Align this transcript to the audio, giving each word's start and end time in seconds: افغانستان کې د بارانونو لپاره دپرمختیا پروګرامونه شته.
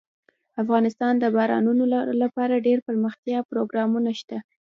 افغانستان 0.63 1.13
کې 1.15 1.21
د 1.21 1.25
بارانونو 1.35 1.83
لپاره 2.23 2.53
دپرمختیا 2.67 3.39
پروګرامونه 3.49 4.11
شته. 4.19 4.37